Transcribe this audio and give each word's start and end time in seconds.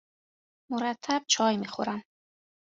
مرتب 0.71 1.23
چای 1.27 1.57
میخورم 1.57 2.03